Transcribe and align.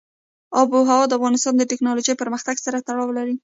آب 0.59 0.69
وهوا 0.73 1.01
د 1.07 1.11
افغانستان 1.17 1.53
د 1.57 1.63
تکنالوژۍ 1.71 2.13
پرمختګ 2.21 2.55
سره 2.65 2.83
تړاو 2.87 3.15
لري. 3.17 3.35